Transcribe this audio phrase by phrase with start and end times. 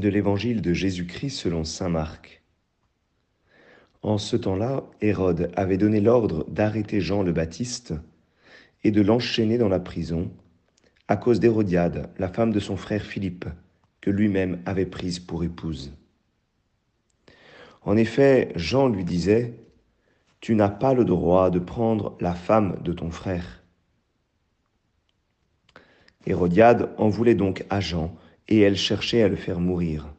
[0.00, 2.42] de l'évangile de Jésus-Christ selon Saint Marc.
[4.02, 7.94] En ce temps-là, Hérode avait donné l'ordre d'arrêter Jean le Baptiste
[8.82, 10.30] et de l'enchaîner dans la prison
[11.06, 13.44] à cause d'Hérodiade, la femme de son frère Philippe,
[14.00, 15.92] que lui-même avait prise pour épouse.
[17.82, 19.54] En effet, Jean lui disait,
[20.40, 23.62] Tu n'as pas le droit de prendre la femme de ton frère.
[26.26, 28.14] Hérodiade en voulait donc à Jean,
[28.50, 30.12] et elle cherchait à le faire mourir.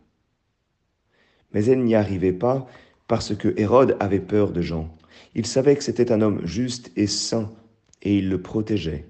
[1.54, 2.68] Mais elle n'y arrivait pas
[3.08, 4.90] parce que Hérode avait peur de Jean.
[5.36, 7.52] Il savait que c'était un homme juste et saint,
[8.02, 9.06] et il le protégeait.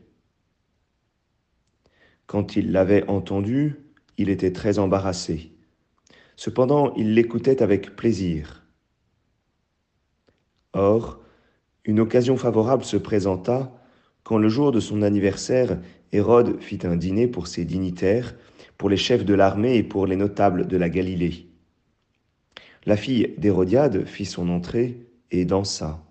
[2.25, 3.75] Quand il l'avait entendu,
[4.17, 5.51] il était très embarrassé.
[6.35, 8.65] Cependant, il l'écoutait avec plaisir.
[10.73, 11.19] Or,
[11.85, 13.71] une occasion favorable se présenta
[14.23, 15.79] quand le jour de son anniversaire,
[16.11, 18.35] Hérode fit un dîner pour ses dignitaires,
[18.81, 21.45] pour les chefs de l'armée et pour les notables de la Galilée.
[22.87, 26.03] La fille d'Hérodiade fit son entrée et dansa.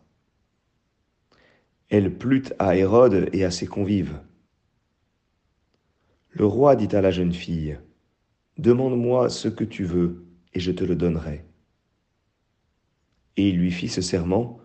[1.88, 4.20] Elle plut à Hérode et à ses convives.
[6.30, 7.76] Le roi dit à la jeune fille,
[8.56, 11.44] Demande-moi ce que tu veux, et je te le donnerai.
[13.36, 14.60] Et il lui fit ce serment,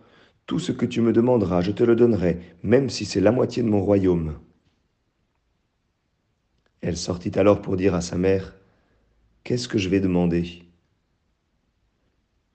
[0.46, 3.64] Tout ce que tu me demanderas, je te le donnerai, même si c'est la moitié
[3.64, 4.38] de mon royaume.
[6.86, 8.54] Elle sortit alors pour dire à sa mère,
[9.44, 10.62] Qu'est-ce que je vais demander?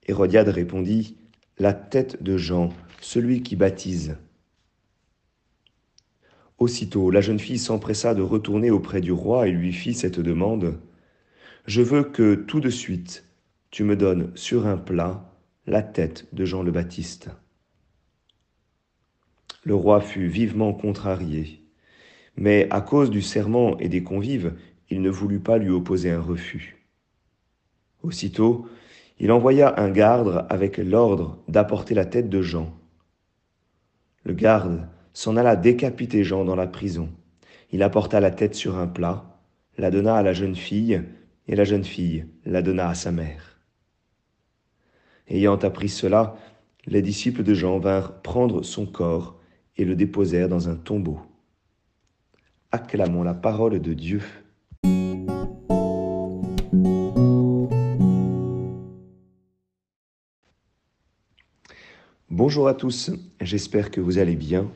[0.07, 1.17] Hérodiade répondit,
[1.59, 2.69] La tête de Jean,
[3.01, 4.17] celui qui baptise.
[6.59, 10.79] Aussitôt, la jeune fille s'empressa de retourner auprès du roi et lui fit cette demande.
[11.67, 13.25] Je veux que tout de suite
[13.73, 15.35] tu me donnes sur un plat
[15.67, 17.31] la tête de Jean le Baptiste.
[19.65, 21.60] Le roi fut vivement contrarié,
[22.37, 24.55] mais à cause du serment et des convives,
[24.89, 26.87] il ne voulut pas lui opposer un refus.
[28.03, 28.67] Aussitôt,
[29.19, 32.73] il envoya un garde avec l'ordre d'apporter la tête de Jean.
[34.25, 37.11] Le garde s'en alla décapiter Jean dans la prison.
[37.73, 39.39] Il apporta la tête sur un plat,
[39.77, 41.03] la donna à la jeune fille,
[41.47, 43.59] et la jeune fille la donna à sa mère.
[45.29, 46.37] Ayant appris cela,
[46.87, 49.39] les disciples de Jean vinrent prendre son corps
[49.77, 51.21] et le déposèrent dans un tombeau.
[52.73, 54.23] Acclamons la parole de Dieu.
[62.31, 63.11] Bonjour à tous,
[63.41, 64.71] j'espère que vous allez bien.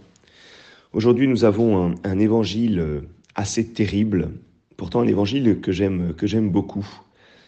[0.92, 3.04] Aujourd'hui, nous avons un, évangile
[3.36, 4.32] assez terrible,
[4.76, 6.86] pourtant un évangile que j'aime que j'aime beaucoup.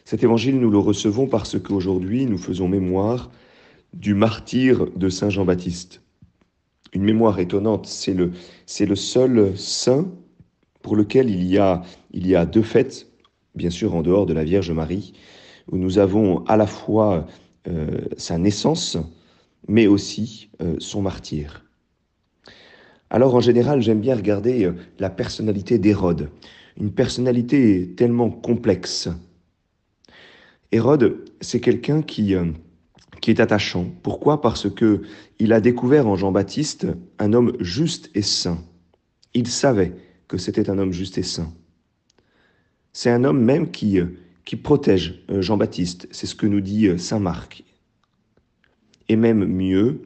[0.04, 3.32] Cet évangile, nous le recevons parce qu'aujourd'hui, nous faisons mémoire
[3.94, 6.02] du martyr de Saint Jean-Baptiste.
[6.92, 8.30] Une mémoire étonnante, c'est le,
[8.64, 10.06] c'est le seul saint
[10.86, 13.08] pour lequel il y, a, deux fêtes,
[13.56, 15.14] bien sûr en dehors de la Vierge Marie,
[15.72, 17.26] où nous avons à la fois
[17.66, 18.96] euh, sa naissance,
[19.66, 21.64] mais aussi euh, son martyr.
[23.10, 26.30] Alors en général, j'aime bien regarder euh, la personnalité d'Hérode,
[26.78, 29.08] une personnalité tellement complexe.
[30.70, 32.36] Hérode, c'est quelqu'un qui,
[33.20, 33.86] qui est attachant.
[34.04, 34.40] Pourquoi?
[34.40, 35.02] Parce que
[35.40, 36.86] il a découvert en Jean-Baptiste
[37.18, 38.62] un homme juste et saint.
[39.34, 39.92] Il savait
[40.28, 41.52] que c'était un homme juste et saint.
[42.92, 44.06] C'est un homme même qui, euh,
[44.62, 47.64] protège Jean-Baptiste, c'est ce que nous dit Saint Marc.
[49.08, 50.02] Et même mieux,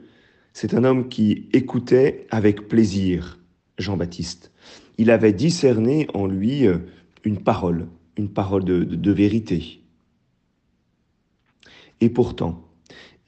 [0.53, 3.39] c'est un homme qui écoutait avec plaisir
[3.79, 4.51] Jean-Baptiste.
[4.99, 6.79] Il avait discerné en lui euh,
[7.25, 9.81] une parole, une parole de, vérité.
[12.01, 12.69] Et pourtant,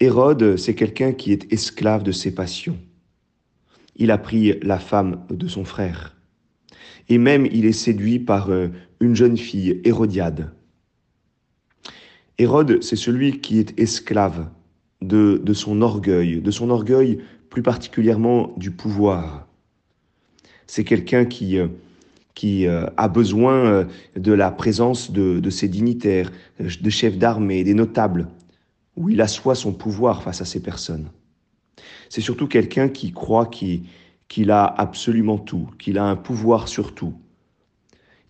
[0.01, 2.79] Hérode, c'est quelqu'un qui est esclave de ses passions.
[3.97, 6.17] Il a pris la femme de son frère.
[7.09, 8.69] Et même il est séduit par euh,
[9.01, 10.53] une jeune fille, Hérodiade.
[12.39, 14.49] Hérode, c'est celui qui est esclave
[15.01, 17.19] de, son orgueil, de son orgueil
[17.51, 19.47] plus particulièrement du pouvoir.
[20.67, 21.69] C'est quelqu'un qui, euh,
[22.35, 23.87] qui euh, a besoin
[24.17, 28.29] de la présence de, ses dignitaires, de chefs d'armée, des notables,
[28.97, 31.09] où il assoit son pouvoir face à ces personnes.
[32.09, 33.85] C'est surtout quelqu'un qui croit qu'il
[34.51, 37.15] a absolument tout, qu'il a un pouvoir sur tout.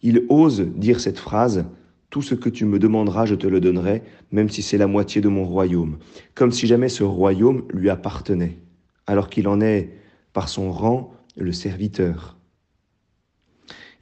[0.03, 1.65] Il ose dire cette phrase
[2.13, 4.03] tout ce que tu me demanderas, je te le donnerai,
[4.33, 5.97] même si c'est la moitié de mon royaume,
[6.35, 8.59] comme si jamais ce royaume lui appartenait,
[9.07, 9.97] alors qu'il en est,
[10.35, 12.37] par son rang, le serviteur.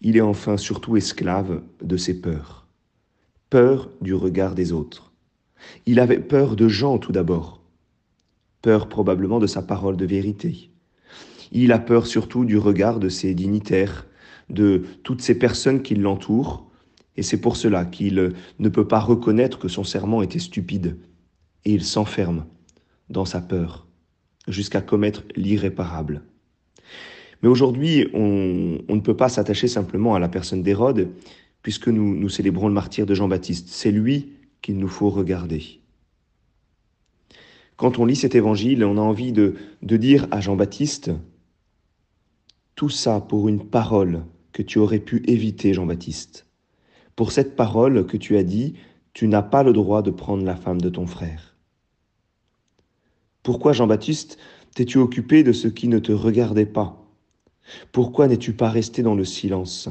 [0.01, 2.67] Il est enfin surtout esclave de ses peurs,
[3.49, 5.13] peur du regard des autres.
[5.87, 7.63] Il avait peur de Jean tout d'abord,
[8.61, 10.70] peur probablement de sa parole de vérité.
[11.53, 14.07] Il a peur surtout du regard de ses dignitaires,
[14.49, 16.67] de toutes ces personnes qui l'entourent,
[17.17, 20.97] Et c'est pour cela qu'il ne peut pas reconnaître que son serment était stupide.
[21.65, 22.47] Et il s'enferme
[23.11, 23.87] dans sa peur
[24.49, 26.23] jusqu'à commettre l'irréparable.
[27.43, 31.09] Mais aujourd'hui, on, ne peut pas s'attacher simplement à la personne d'Hérode,
[31.63, 33.69] puisque nous, célébrons le martyr de Jean-Baptiste.
[33.69, 34.33] C'est lui
[34.63, 35.81] qu'il nous faut regarder.
[37.77, 41.11] Quand on lit cet évangile, on a envie de dire à Jean-Baptiste,
[42.81, 46.47] tout ça pour une parole que tu aurais pu éviter, Jean-Baptiste.
[47.15, 48.73] Pour cette parole que tu as dit,
[49.13, 51.59] tu n'as pas le droit de prendre la femme de ton frère.
[53.43, 54.39] Pourquoi, Jean-Baptiste,
[54.75, 57.07] t'es-tu occupé de ce qui ne te regardait pas?
[57.93, 59.91] Pourquoi n'es-tu pas resté dans le silence?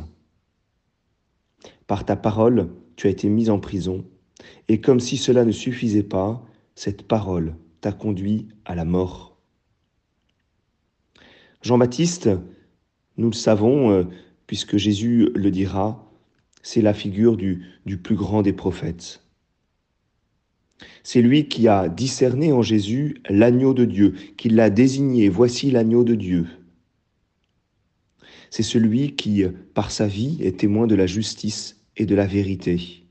[1.85, 4.03] Par ta parole, tu as été mis en prison,
[4.67, 6.43] et comme si cela ne suffisait pas,
[6.73, 9.37] cette parole t'a conduit à la mort.
[11.61, 12.31] Jean-Baptiste,
[13.19, 14.03] nous le savons, euh,
[14.47, 16.09] puisque Jésus le dira,
[16.63, 19.21] c'est la figure du, du plus grand des prophètes.
[21.03, 26.05] C'est lui qui a discerné en Jésus l'agneau de Dieu, qui l'a désigné, voici l'agneau
[26.05, 26.47] de Dieu.
[28.49, 29.43] C'est celui qui,
[29.73, 33.05] par sa vie, est témoin de la justice et de la vérité,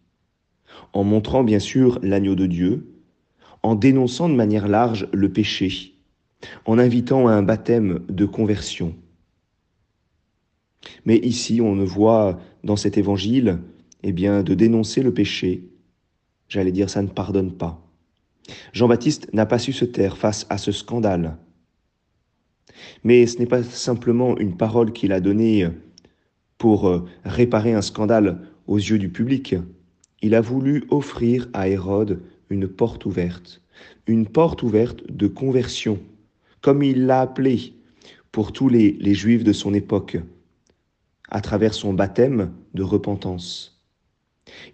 [0.94, 2.94] en montrant bien sûr l'agneau de Dieu,
[3.62, 5.94] en dénonçant de manière large le péché,
[6.64, 8.96] en invitant à un baptême de conversion.
[11.04, 13.58] Mais ici, on ne voit dans cet évangile,
[14.02, 15.68] eh bien, de dénoncer le péché,
[16.48, 17.80] J'allais dire, ça ne pardonne pas.
[18.72, 21.36] Jean-Baptiste n'a pas su se taire face à ce scandale.
[23.04, 25.68] Mais ce n'est pas simplement une parole qu'il a donnée
[26.56, 29.56] pour euh, réparer un scandale aux yeux du public.
[30.22, 33.60] Il a voulu offrir à Hérode une porte ouverte,
[34.06, 36.00] une porte ouverte de conversion,
[36.62, 37.74] comme il l'a appelé
[38.32, 40.18] pour tous les Juifs de son époque,
[41.30, 43.80] à travers son baptême de repentance.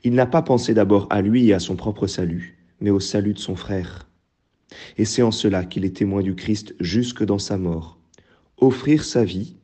[0.02, 3.34] Il n'a pas pensé d'abord à lui et à son propre salut, mais au salut
[3.34, 4.08] de son frère.
[4.96, 7.98] Et c'est en cela qu'il est témoin du Christ jusque dans sa mort,
[8.58, 9.56] offrir sa vie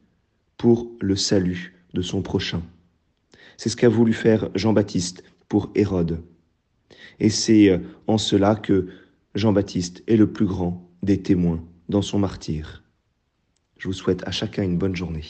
[0.57, 2.63] pour le salut de son prochain.
[3.57, 6.23] C'est ce qu'a voulu faire Jean-Baptiste pour Hérode.
[7.19, 8.89] Et c'est euh, en cela que
[9.35, 12.83] Jean-Baptiste est le plus grand des témoins dans son martyr.
[13.79, 15.25] Je vous souhaite à chacun une bonne journée.